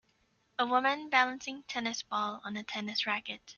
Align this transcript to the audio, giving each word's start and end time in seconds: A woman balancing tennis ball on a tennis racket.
A 0.57 0.65
woman 0.65 1.09
balancing 1.11 1.61
tennis 1.67 2.01
ball 2.01 2.41
on 2.43 2.57
a 2.57 2.63
tennis 2.63 3.05
racket. 3.05 3.41